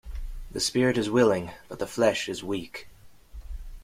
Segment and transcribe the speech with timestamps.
[0.49, 2.87] The spirit is willing but the flesh is weak.